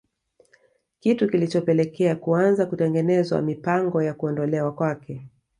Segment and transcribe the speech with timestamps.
[0.99, 5.21] Kitu kilichopelekea kuanza kutengenezwa mipango ya kuondolewa kwake